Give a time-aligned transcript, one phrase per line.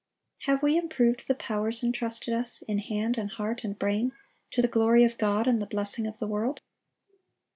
[0.47, 4.13] Have we improved the powers intrusted us, in hand and heart and brain,
[4.49, 6.59] to the glory of God and the blessing of the world?